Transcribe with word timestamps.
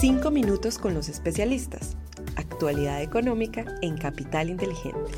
Cinco 0.00 0.30
minutos 0.30 0.78
con 0.78 0.94
los 0.94 1.08
especialistas. 1.08 1.96
Actualidad 2.36 3.02
económica 3.02 3.64
en 3.82 3.96
Capital 3.98 4.48
Inteligente. 4.48 5.10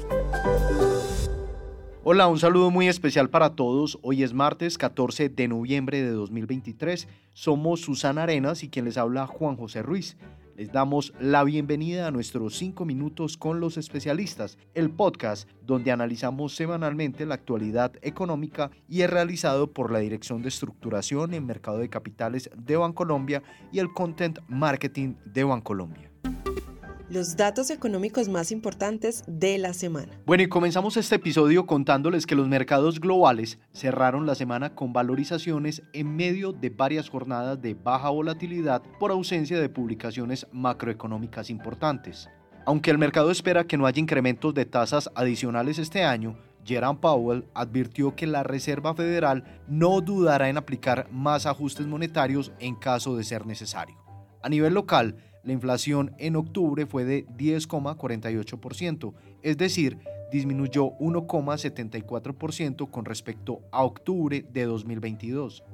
Hola, 2.03 2.29
un 2.29 2.39
saludo 2.39 2.71
muy 2.71 2.89
especial 2.89 3.29
para 3.29 3.55
todos. 3.55 3.99
Hoy 4.01 4.23
es 4.23 4.33
martes 4.33 4.79
14 4.79 5.29
de 5.29 5.49
noviembre 5.49 6.01
de 6.01 6.13
2023. 6.13 7.09
Somos 7.35 7.83
Susana 7.83 8.23
Arenas 8.23 8.63
y 8.63 8.71
quien 8.71 8.87
les 8.87 8.97
habla 8.97 9.27
Juan 9.27 9.57
José 9.57 9.83
Ruiz. 9.83 10.17
Les 10.61 10.71
damos 10.71 11.15
la 11.19 11.43
bienvenida 11.43 12.07
a 12.07 12.11
nuestros 12.11 12.59
5 12.59 12.85
minutos 12.85 13.39
con 13.39 13.61
los 13.61 13.79
especialistas, 13.79 14.59
el 14.75 14.91
podcast 14.91 15.49
donde 15.63 15.91
analizamos 15.91 16.55
semanalmente 16.55 17.25
la 17.25 17.37
actualidad 17.37 17.95
económica 18.03 18.71
y 18.87 19.01
es 19.01 19.09
realizado 19.09 19.73
por 19.73 19.91
la 19.91 20.01
Dirección 20.01 20.43
de 20.43 20.51
Estructuración 20.51 21.33
en 21.33 21.47
Mercado 21.47 21.79
de 21.79 21.89
Capitales 21.89 22.51
de 22.55 22.77
Bancolombia 22.77 23.43
y 23.73 23.79
el 23.79 23.91
Content 23.95 24.41
Marketing 24.49 25.15
de 25.25 25.45
Bancolombia 25.45 26.10
los 27.11 27.37
datos 27.37 27.71
económicos 27.71 28.29
más 28.29 28.53
importantes 28.53 29.25
de 29.27 29.59
la 29.59 29.75
semana. 29.75 30.13
Bueno, 30.25 30.45
y 30.45 30.49
comenzamos 30.49 30.97
este 30.97 31.17
episodio 31.17 31.67
contándoles 31.67 32.25
que 32.25 32.37
los 32.37 32.47
mercados 32.47 33.01
globales 33.01 33.59
cerraron 33.73 34.27
la 34.27 34.37
semana 34.37 34.77
con 34.77 34.93
valorizaciones 34.93 35.83
en 35.93 36.15
medio 36.15 36.53
de 36.53 36.71
varias 36.71 37.09
jornadas 37.09 37.61
de 37.61 37.75
baja 37.75 38.11
volatilidad 38.11 38.83
por 39.01 39.11
ausencia 39.11 39.61
de 39.61 39.69
publicaciones 39.69 40.47
macroeconómicas 40.53 41.51
importantes. 41.51 42.31
Aunque 42.65 42.93
el 42.93 42.99
mercado 42.99 43.33
espera 43.33 43.65
que 43.65 43.77
no 43.77 43.87
haya 43.87 44.01
incrementos 44.01 44.55
de 44.55 44.65
tasas 44.65 45.11
adicionales 45.17 45.79
este 45.79 46.05
año, 46.05 46.39
Jerome 46.65 47.01
Powell 47.01 47.47
advirtió 47.55 48.15
que 48.15 48.29
la 48.29 48.45
Reserva 48.45 48.95
Federal 48.95 49.61
no 49.67 50.01
dudará 50.01 50.49
en 50.49 50.59
aplicar 50.59 51.09
más 51.11 51.47
ajustes 51.47 51.87
monetarios 51.89 52.53
en 52.61 52.77
caso 52.77 53.17
de 53.17 53.25
ser 53.25 53.47
necesario. 53.47 53.97
A 54.43 54.49
nivel 54.49 54.75
local, 54.75 55.17
la 55.43 55.53
inflación 55.53 56.15
en 56.19 56.37
octubre 56.37 56.87
fue 56.87 57.05
de 57.05 57.27
10,48%, 57.27 59.15
es 59.43 59.57
decir, 59.57 59.99
disminuyó 60.31 60.93
1,74% 60.99 62.91
con 62.91 63.05
respecto 63.05 63.61
a 63.73 63.83
octubre 63.85 64.45
de 64.53 64.65
2022. 64.65 65.65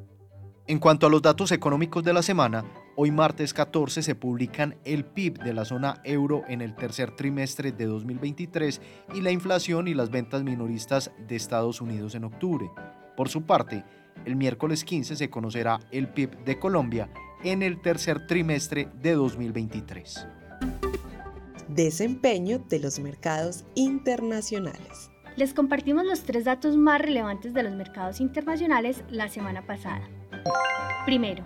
En 0.69 0.81
cuanto 0.81 1.06
a 1.06 1.11
los 1.11 1.23
datos 1.23 1.53
económicos 1.53 2.03
de 2.03 2.12
la 2.12 2.23
semana, 2.23 2.64
hoy 2.97 3.12
martes 3.12 3.55
14 3.55 4.03
se 4.03 4.14
publican 4.17 4.77
el 4.84 5.05
PIB 5.05 5.39
de 5.39 5.55
la 5.55 5.64
zona 5.64 6.01
euro 6.03 6.42
en 6.48 6.61
el 6.61 6.75
tercer 6.75 7.14
trimestre 7.14 7.70
de 7.70 7.86
2023 7.86 8.80
y 9.14 9.20
la 9.20 9.30
inflación 9.30 9.86
y 9.86 9.95
las 9.95 10.11
ventas 10.11 10.42
minoristas 10.42 11.12
de 11.28 11.36
Estados 11.36 11.80
Unidos 11.80 12.17
en 12.17 12.25
octubre. 12.25 12.69
Por 13.17 13.28
su 13.28 13.42
parte, 13.42 13.84
el 14.25 14.34
miércoles 14.34 14.83
15 14.83 15.14
se 15.14 15.30
conocerá 15.30 15.78
el 15.92 16.08
PIB 16.08 16.45
de 16.45 16.58
Colombia 16.58 17.08
en 17.42 17.62
el 17.62 17.81
tercer 17.81 18.27
trimestre 18.27 18.89
de 19.01 19.12
2023. 19.12 20.27
Desempeño 21.69 22.59
de 22.69 22.79
los 22.81 22.98
mercados 22.98 23.65
internacionales. 23.75 25.11
Les 25.37 25.53
compartimos 25.53 26.07
los 26.07 26.23
tres 26.23 26.45
datos 26.45 26.77
más 26.77 27.01
relevantes 27.01 27.53
de 27.53 27.62
los 27.62 27.73
mercados 27.73 28.20
internacionales 28.20 29.05
la 29.11 29.29
semana 29.29 29.67
pasada. 29.67 30.09
Primero, 31.05 31.45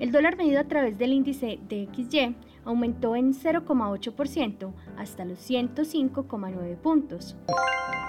el 0.00 0.10
dólar 0.10 0.36
medido 0.36 0.58
a 0.58 0.64
través 0.64 0.98
del 0.98 1.12
índice 1.12 1.60
DXY 1.68 2.34
aumentó 2.64 3.14
en 3.14 3.32
0,8% 3.32 4.72
hasta 4.96 5.24
los 5.24 5.38
105,9 5.48 6.76
puntos. 6.76 7.36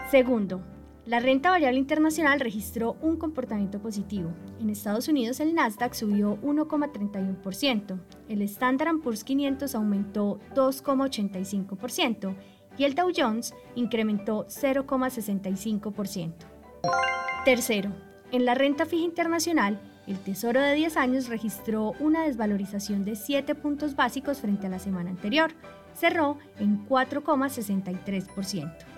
Segundo, 0.09 0.61
la 1.06 1.20
renta 1.20 1.50
variable 1.50 1.80
internacional 1.80 2.40
registró 2.40 2.96
un 3.02 3.18
comportamiento 3.18 3.80
positivo. 3.80 4.32
En 4.62 4.70
Estados 4.70 5.09
Unidos 5.09 5.42
el 5.42 5.54
Nasdaq 5.54 5.94
subió 5.94 6.40
1,31%, 6.42 8.00
el 8.30 8.42
Standard 8.44 9.00
Poor's 9.00 9.26
500 9.26 9.76
aumentó 9.76 10.40
2,85% 10.56 12.34
y 12.78 12.86
el 12.86 12.96
Dow 12.96 13.12
Jones 13.16 13.54
incrementó 13.76 14.48
0,65%. 14.48 16.34
Tercero, 17.44 17.92
en 18.31 18.46
la 18.46 18.56
renta 18.56 18.86
fija 18.86 19.03
internacional, 19.03 19.81
el 20.08 20.18
Tesoro 20.19 20.62
de 20.62 20.74
10 20.74 20.96
años 20.96 21.28
registró 21.28 21.96
una 22.00 22.24
desvalorización 22.24 23.03
de 23.03 23.18
7 23.18 23.56
puntos 23.56 23.97
básicos 23.97 24.40
frente 24.40 24.68
a 24.68 24.69
la 24.69 24.80
semana 24.80 25.09
anterior. 25.09 25.52
Cerró 25.94 26.38
en 26.59 26.88
4,63% 26.88 28.93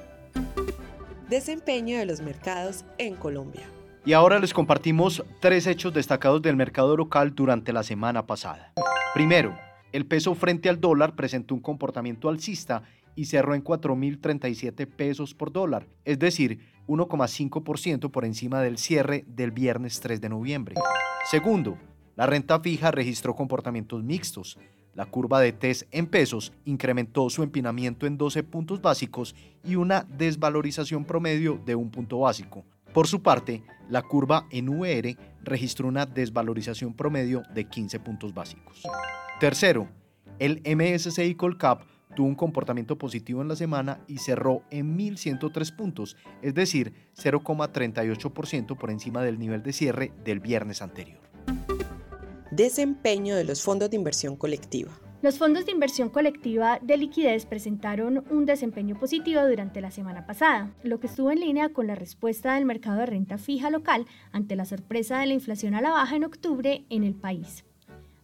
desempeño 1.29 1.97
de 1.97 2.05
los 2.05 2.21
mercados 2.21 2.85
en 2.97 3.15
Colombia. 3.15 3.63
Y 4.05 4.13
ahora 4.13 4.39
les 4.39 4.53
compartimos 4.53 5.23
tres 5.39 5.65
hechos 5.65 5.93
destacados 5.93 6.41
del 6.41 6.55
mercado 6.55 6.95
local 6.95 7.33
durante 7.33 7.73
la 7.73 7.83
semana 7.83 8.27
pasada. 8.27 8.73
Primero, 9.13 9.57
el 9.91 10.05
peso 10.05 10.35
frente 10.35 10.69
al 10.69 10.79
dólar 10.79 11.15
presentó 11.15 11.55
un 11.55 11.61
comportamiento 11.61 12.29
alcista 12.29 12.83
y 13.15 13.25
cerró 13.25 13.55
en 13.55 13.63
4.037 13.63 14.85
pesos 14.87 15.33
por 15.33 15.51
dólar, 15.51 15.87
es 16.03 16.19
decir, 16.19 16.59
1,5% 16.87 18.11
por 18.11 18.25
encima 18.25 18.61
del 18.61 18.77
cierre 18.77 19.23
del 19.27 19.51
viernes 19.51 19.99
3 20.01 20.21
de 20.21 20.29
noviembre. 20.29 20.75
Segundo, 21.31 21.77
la 22.15 22.27
renta 22.27 22.59
fija 22.59 22.91
registró 22.91 23.35
comportamientos 23.35 24.03
mixtos. 24.03 24.59
La 24.95 25.05
curva 25.05 25.41
de 25.41 25.51
TES 25.51 25.87
en 25.91 26.07
pesos 26.07 26.53
incrementó 26.63 27.29
su 27.29 27.43
empinamiento 27.43 28.07
en 28.07 28.17
12 28.17 28.43
puntos 28.43 28.81
básicos 28.81 29.35
y 29.63 29.75
una 29.75 30.07
desvalorización 30.17 31.03
promedio 31.03 31.61
de 31.65 31.75
un 31.75 31.91
punto 31.91 32.19
básico. 32.19 32.63
Por 32.93 33.07
su 33.07 33.21
parte, 33.21 33.61
la 33.89 34.01
curva 34.01 34.47
en 34.51 34.69
VR 34.69 35.17
registró 35.43 35.89
una 35.89 36.05
desvalorización 36.05 36.93
promedio 36.93 37.43
de 37.53 37.65
15 37.65 37.99
puntos 37.99 38.33
básicos. 38.33 38.83
Tercero, 39.41 39.89
el 40.39 40.61
MSCI 40.65 41.35
Colcap 41.35 41.83
tuvo 42.15 42.27
un 42.27 42.35
comportamiento 42.35 42.97
positivo 42.97 43.41
en 43.41 43.49
la 43.49 43.57
semana 43.57 43.99
y 44.07 44.19
cerró 44.19 44.63
en 44.71 44.97
1.103 44.97 45.75
puntos, 45.75 46.15
es 46.41 46.53
decir, 46.53 46.93
0,38% 47.17 48.77
por 48.77 48.89
encima 48.89 49.21
del 49.21 49.39
nivel 49.39 49.61
de 49.61 49.73
cierre 49.73 50.13
del 50.23 50.39
viernes 50.39 50.81
anterior. 50.81 51.24
Desempeño 52.55 53.35
de 53.35 53.43
los 53.43 53.61
fondos 53.61 53.89
de 53.89 53.97
inversión 53.97 54.37
colectiva. 54.37 54.89
Los 55.21 55.37
fondos 55.37 55.65
de 55.65 55.73
inversión 55.73 56.07
colectiva 56.07 56.79
de 56.81 56.95
liquidez 56.95 57.45
presentaron 57.45 58.23
un 58.29 58.45
desempeño 58.45 58.97
positivo 58.97 59.45
durante 59.45 59.81
la 59.81 59.91
semana 59.91 60.25
pasada, 60.25 60.73
lo 60.81 61.01
que 61.01 61.07
estuvo 61.07 61.31
en 61.31 61.41
línea 61.41 61.73
con 61.73 61.85
la 61.85 61.95
respuesta 61.95 62.55
del 62.55 62.63
mercado 62.63 62.99
de 62.99 63.07
renta 63.07 63.37
fija 63.37 63.69
local 63.69 64.05
ante 64.31 64.55
la 64.55 64.63
sorpresa 64.63 65.19
de 65.19 65.25
la 65.25 65.33
inflación 65.33 65.75
a 65.75 65.81
la 65.81 65.89
baja 65.89 66.15
en 66.15 66.23
octubre 66.23 66.85
en 66.89 67.03
el 67.03 67.13
país. 67.13 67.65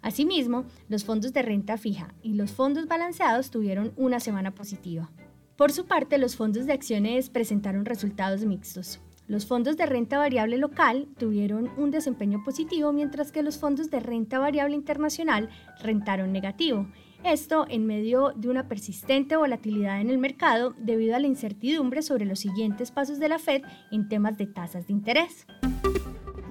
Asimismo, 0.02 0.64
los 0.88 1.03
fondos 1.03 1.34
de 1.34 1.41
renta 1.41 1.78
fija 1.78 2.14
y 2.24 2.36
los 2.36 2.53
fondos 2.53 2.88
balanceados 2.88 3.52
tuvieron 3.52 3.91
una 3.97 4.22
semana 4.22 4.56
positiva. 4.56 5.12
Por 5.58 5.74
su 5.74 5.88
parte, 5.88 6.18
los 6.18 6.38
fondos 6.38 6.66
de 6.66 6.72
acciones 6.72 7.30
presentaron 7.30 7.84
resultados 7.84 8.46
mixtos. 8.46 9.02
Los 9.28 9.46
fondos 9.46 9.78
de 9.78 9.86
renta 9.86 10.18
variable 10.18 10.58
local 10.58 11.08
tuvieron 11.18 11.70
un 11.78 11.92
desempeño 11.92 12.44
positivo, 12.44 12.92
mientras 12.92 13.32
que 13.32 13.44
los 13.44 13.58
fondos 13.58 13.90
de 13.90 14.00
renta 14.00 14.40
variable 14.40 14.76
internacional 14.76 15.50
rentaron 15.82 16.32
negativo. 16.34 16.88
Esto 17.24 17.66
en 17.70 17.86
medio 17.86 18.34
de 18.36 18.50
una 18.50 18.68
persistente 18.68 19.36
volatilidad 19.36 20.02
en 20.02 20.09
el 20.09 20.18
mercado 20.18 20.74
debido 20.78 21.16
a 21.16 21.20
la 21.20 21.28
incertidumbre 21.28 22.02
sobre 22.02 22.26
los 22.26 22.40
siguientes 22.40 22.92
pasos 22.92 23.20
de 23.20 23.30
la 23.30 23.38
Fed 23.38 23.62
en 23.92 24.09
temas 24.09 24.38
de 24.38 24.48
tasas 24.48 24.88
de 24.88 24.94
interés. 24.94 25.46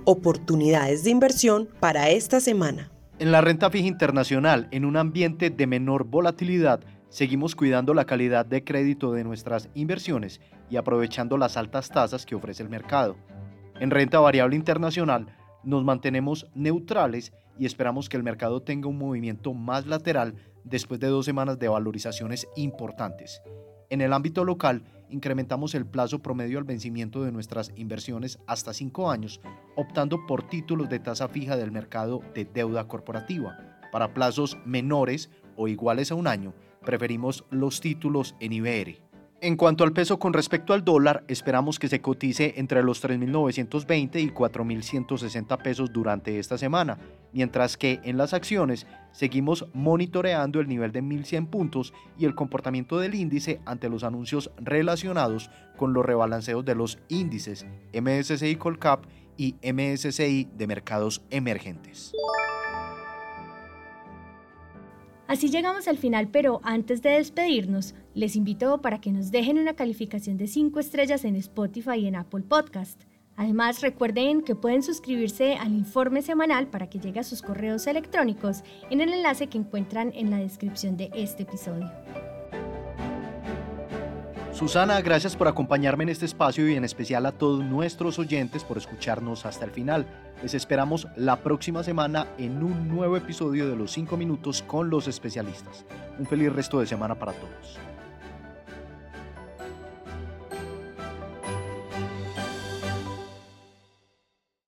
Oportunidades 0.04 1.04
de 1.04 1.10
inversión 1.10 1.68
para 1.80 2.10
esta 2.10 2.40
semana. 2.40 2.90
En 3.18 3.32
la 3.32 3.42
renta 3.42 3.68
fija 3.68 3.88
internacional, 3.88 4.68
en 4.70 4.84
un 4.84 4.96
ambiente 4.96 5.50
de 5.50 5.66
menor 5.66 6.04
volatilidad, 6.04 6.80
Seguimos 7.10 7.56
cuidando 7.56 7.92
la 7.92 8.04
calidad 8.04 8.46
de 8.46 8.62
crédito 8.62 9.12
de 9.12 9.24
nuestras 9.24 9.68
inversiones 9.74 10.40
y 10.70 10.76
aprovechando 10.76 11.36
las 11.36 11.56
altas 11.56 11.88
tasas 11.88 12.24
que 12.24 12.36
ofrece 12.36 12.62
el 12.62 12.68
mercado. 12.68 13.16
En 13.80 13.90
renta 13.90 14.20
variable 14.20 14.54
internacional 14.54 15.26
nos 15.64 15.82
mantenemos 15.82 16.46
neutrales 16.54 17.32
y 17.58 17.66
esperamos 17.66 18.08
que 18.08 18.16
el 18.16 18.22
mercado 18.22 18.62
tenga 18.62 18.88
un 18.88 18.96
movimiento 18.96 19.52
más 19.54 19.88
lateral 19.88 20.36
después 20.62 21.00
de 21.00 21.08
dos 21.08 21.24
semanas 21.24 21.58
de 21.58 21.66
valorizaciones 21.66 22.46
importantes. 22.54 23.42
En 23.90 24.02
el 24.02 24.12
ámbito 24.12 24.44
local, 24.44 24.84
incrementamos 25.08 25.74
el 25.74 25.86
plazo 25.86 26.20
promedio 26.20 26.58
al 26.58 26.64
vencimiento 26.64 27.24
de 27.24 27.32
nuestras 27.32 27.72
inversiones 27.74 28.38
hasta 28.46 28.72
cinco 28.72 29.10
años, 29.10 29.40
optando 29.74 30.26
por 30.28 30.48
títulos 30.48 30.88
de 30.88 31.00
tasa 31.00 31.26
fija 31.26 31.56
del 31.56 31.72
mercado 31.72 32.20
de 32.36 32.44
deuda 32.44 32.86
corporativa. 32.86 33.58
Para 33.90 34.14
plazos 34.14 34.56
menores 34.64 35.28
o 35.56 35.66
iguales 35.66 36.12
a 36.12 36.14
un 36.14 36.28
año, 36.28 36.54
preferimos 36.84 37.44
los 37.50 37.80
títulos 37.80 38.34
en 38.40 38.52
IBR. 38.52 39.10
En 39.42 39.56
cuanto 39.56 39.84
al 39.84 39.94
peso 39.94 40.18
con 40.18 40.34
respecto 40.34 40.74
al 40.74 40.84
dólar, 40.84 41.24
esperamos 41.26 41.78
que 41.78 41.88
se 41.88 42.02
cotice 42.02 42.54
entre 42.58 42.82
los 42.82 43.02
3.920 43.02 44.20
y 44.20 44.30
4.160 44.30 45.62
pesos 45.62 45.90
durante 45.94 46.38
esta 46.38 46.58
semana, 46.58 46.98
mientras 47.32 47.78
que 47.78 48.00
en 48.04 48.18
las 48.18 48.34
acciones 48.34 48.86
seguimos 49.12 49.66
monitoreando 49.72 50.60
el 50.60 50.68
nivel 50.68 50.92
de 50.92 51.02
1.100 51.02 51.48
puntos 51.48 51.94
y 52.18 52.26
el 52.26 52.34
comportamiento 52.34 52.98
del 52.98 53.14
índice 53.14 53.62
ante 53.64 53.88
los 53.88 54.04
anuncios 54.04 54.50
relacionados 54.58 55.50
con 55.78 55.94
los 55.94 56.04
rebalanceos 56.04 56.62
de 56.66 56.74
los 56.74 56.98
índices 57.08 57.64
MSCI 57.94 58.56
Colcap 58.56 59.06
y 59.38 59.54
MSCI 59.62 60.50
de 60.54 60.66
mercados 60.66 61.22
emergentes. 61.30 62.12
Así 65.30 65.48
llegamos 65.48 65.86
al 65.86 65.96
final, 65.96 66.26
pero 66.26 66.60
antes 66.64 67.02
de 67.02 67.10
despedirnos, 67.10 67.94
les 68.14 68.34
invito 68.34 68.82
para 68.82 69.00
que 69.00 69.12
nos 69.12 69.30
dejen 69.30 69.60
una 69.60 69.74
calificación 69.74 70.36
de 70.36 70.48
5 70.48 70.80
estrellas 70.80 71.24
en 71.24 71.36
Spotify 71.36 71.98
y 72.00 72.08
en 72.08 72.16
Apple 72.16 72.42
Podcast. 72.42 73.02
Además, 73.36 73.80
recuerden 73.80 74.42
que 74.42 74.56
pueden 74.56 74.82
suscribirse 74.82 75.54
al 75.54 75.72
informe 75.72 76.22
semanal 76.22 76.66
para 76.66 76.90
que 76.90 76.98
llegue 76.98 77.20
a 77.20 77.22
sus 77.22 77.42
correos 77.42 77.86
electrónicos 77.86 78.64
en 78.90 79.02
el 79.02 79.12
enlace 79.12 79.46
que 79.46 79.58
encuentran 79.58 80.10
en 80.16 80.30
la 80.30 80.38
descripción 80.38 80.96
de 80.96 81.12
este 81.14 81.44
episodio. 81.44 81.88
Susana, 84.60 85.00
gracias 85.00 85.36
por 85.36 85.48
acompañarme 85.48 86.04
en 86.04 86.10
este 86.10 86.26
espacio 86.26 86.68
y 86.68 86.74
en 86.74 86.84
especial 86.84 87.24
a 87.24 87.32
todos 87.32 87.64
nuestros 87.64 88.18
oyentes 88.18 88.62
por 88.62 88.76
escucharnos 88.76 89.46
hasta 89.46 89.64
el 89.64 89.70
final. 89.70 90.04
Les 90.42 90.52
esperamos 90.52 91.08
la 91.16 91.36
próxima 91.36 91.82
semana 91.82 92.26
en 92.36 92.62
un 92.62 92.86
nuevo 92.86 93.16
episodio 93.16 93.66
de 93.70 93.74
Los 93.74 93.92
5 93.92 94.18
Minutos 94.18 94.60
con 94.60 94.90
los 94.90 95.08
especialistas. 95.08 95.86
Un 96.18 96.26
feliz 96.26 96.52
resto 96.52 96.78
de 96.78 96.86
semana 96.86 97.14
para 97.14 97.32
todos. 97.32 97.78